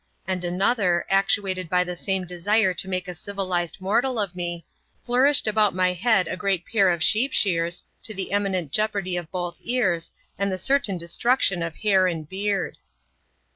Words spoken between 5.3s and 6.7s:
about my head a great